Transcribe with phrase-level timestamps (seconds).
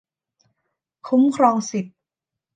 [1.07, 1.97] คุ้มครองสิทธิ์